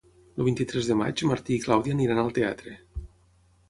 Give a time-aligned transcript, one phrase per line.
[0.41, 2.79] El vint-i-tres de maig en Martí i na Clàudia aniran al teatre.